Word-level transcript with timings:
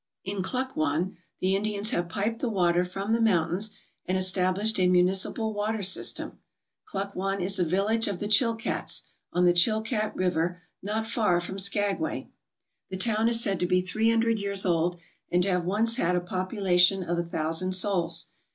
In 0.25 0.41
Klukwan 0.41 1.17
the 1.41 1.55
Indians 1.55 1.91
have 1.91 2.09
piped 2.09 2.39
the 2.39 2.49
water 2.49 2.83
from 2.83 3.13
the 3.13 3.21
mountains 3.21 3.69
and 4.07 4.17
established 4.17 4.79
a 4.79 4.87
municipal 4.87 5.53
water 5.53 5.83
system. 5.83 6.39
Klukwan 6.91 7.39
is 7.39 7.59
a 7.59 7.63
village 7.63 8.07
of 8.07 8.17
the 8.17 8.25
Chilkats, 8.27 9.03
on 9.31 9.45
the 9.45 9.53
Chilkat 9.53 10.15
River 10.15 10.63
not 10.81 11.05
far 11.05 11.39
from 11.39 11.59
Skagway, 11.59 12.31
The 12.89 12.97
town 12.97 13.29
is 13.29 13.41
said 13.43 13.59
to 13.59 13.67
be 13.67 13.81
three 13.81 14.09
hundred 14.09 14.39
years 14.39 14.65
old 14.65 14.97
and 15.31 15.43
to 15.43 15.51
have 15.51 15.65
once 15.65 15.97
had 15.97 16.15
a 16.15 16.19
population 16.19 17.03
of 17.03 17.19
a 17.19 17.23
thousand 17.23 17.73
souls. 17.73 18.29